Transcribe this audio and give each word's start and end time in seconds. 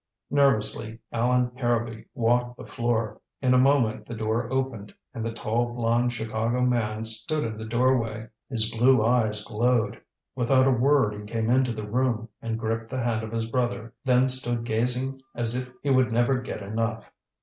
Nervously 0.31 0.97
Allan 1.11 1.51
Harrowby 1.55 2.05
walked 2.15 2.57
the 2.57 2.65
floor. 2.65 3.21
In 3.39 3.53
a 3.53 3.59
moment 3.59 4.07
the 4.07 4.15
door 4.15 4.51
opened, 4.51 4.95
and 5.13 5.23
the 5.23 5.31
tall, 5.31 5.73
blond 5.75 6.11
Chicago 6.11 6.61
man 6.61 7.05
stood 7.05 7.43
in 7.45 7.55
the 7.55 7.65
doorway. 7.65 8.27
His 8.49 8.73
blue 8.73 9.05
eyes 9.05 9.45
glowed. 9.45 10.01
Without 10.35 10.65
a 10.67 10.71
word 10.71 11.13
he 11.13 11.27
came 11.31 11.51
into 11.51 11.71
the 11.71 11.87
room, 11.87 12.29
and 12.41 12.57
gripped 12.57 12.89
the 12.89 13.03
hand 13.03 13.23
of 13.23 13.31
his 13.31 13.45
brother, 13.45 13.93
then 14.03 14.27
stood 14.27 14.63
gazing 14.63 15.21
as 15.35 15.55
if 15.55 15.71
he 15.83 15.91
would 15.91 16.11
never 16.11 16.39
get 16.41 16.63
enough. 16.63 17.07